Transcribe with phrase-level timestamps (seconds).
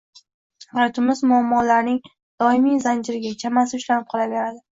[0.77, 2.01] hayotimiz muammolarning
[2.43, 4.59] doimiy zanjiriga, chamasi, ulanib qolaveradi.